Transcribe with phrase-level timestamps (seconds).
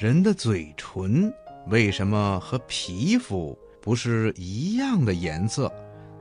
[0.00, 1.30] 人的嘴唇
[1.66, 5.70] 为什么和皮肤不是一样的颜色？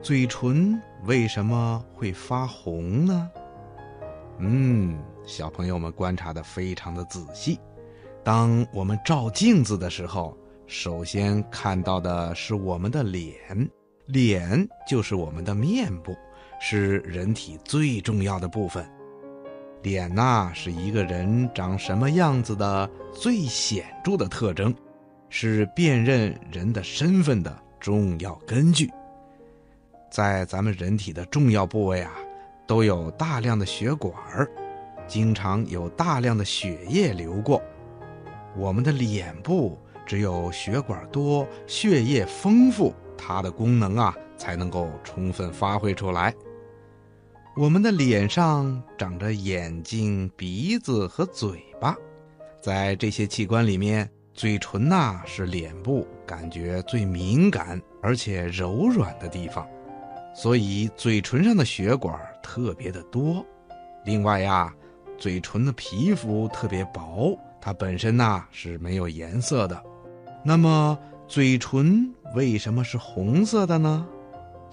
[0.01, 3.31] 嘴唇为什么会发红呢？
[4.39, 7.57] 嗯，小朋友们观察的非常的仔细。
[8.21, 10.37] 当我们照镜子的时候，
[10.67, 13.39] 首先看到的是我们的脸，
[14.07, 16.13] 脸就是我们的面部，
[16.59, 18.85] 是人体最重要的部分。
[19.81, 24.75] 脸呐，是一个人长什么样子的最显著的特征，
[25.29, 28.91] 是辨认人的身份的重要根据。
[30.11, 32.11] 在咱们人体的重要部位啊，
[32.67, 34.49] 都有大量的血管儿，
[35.07, 37.61] 经常有大量的血液流过。
[38.57, 46.33] 我们的脸部只有血管多、血液丰富，它的功能啊才能够充分发挥出来。
[47.55, 51.95] 我们的脸上长着眼睛、鼻子和嘴巴，
[52.61, 59.67] 在这些器官里面，嘴唇呐是脸部感觉最敏感而且柔软的地方。
[60.33, 63.45] 所以嘴唇上的血管特别的多，
[64.05, 64.73] 另外呀，
[65.17, 69.83] 嘴唇的皮肤特别薄，它本身呐是没有颜色的。
[70.45, 70.97] 那么
[71.27, 74.07] 嘴唇为什么是红色的呢？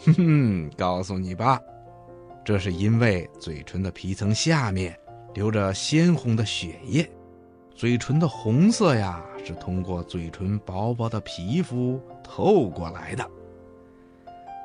[0.04, 0.14] 哼
[0.68, 1.58] 哼，告诉你吧，
[2.46, 4.96] 这是因为嘴唇的皮层下面
[5.34, 7.06] 流着鲜红的血液，
[7.74, 13.28] 嘴唇的红色呀是通过嘴唇薄薄的皮肤透过来的。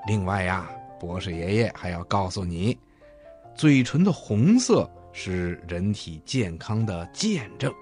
[0.08, 0.70] 另外呀。
[1.00, 2.78] 博士爷爷还要告诉你，
[3.56, 7.74] 嘴唇的红色是人体健康的见证，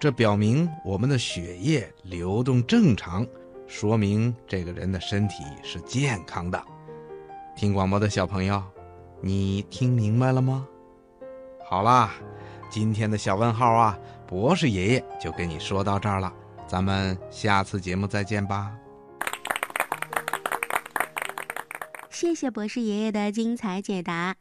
[0.00, 3.26] 这表明我们的血液流动正常，
[3.66, 6.64] 说明这个人的身体是健康的。
[7.54, 8.62] 听广播的小朋友，
[9.24, 10.66] 你听明白了吗？
[11.64, 12.10] 好啦，
[12.68, 16.32] 今天的小问号啊，博士爷爷就跟你说到这儿了，
[16.66, 18.72] 咱们下次节目再见吧。
[22.10, 24.34] 谢谢博士爷爷的精彩解答。